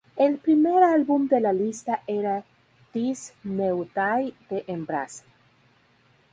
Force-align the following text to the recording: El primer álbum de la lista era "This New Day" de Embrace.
El 0.15 0.39
primer 0.39 0.81
álbum 0.81 1.27
de 1.27 1.39
la 1.39 1.53
lista 1.53 2.01
era 2.07 2.43
"This 2.91 3.35
New 3.43 3.87
Day" 3.93 4.33
de 4.49 4.63
Embrace. 4.65 5.23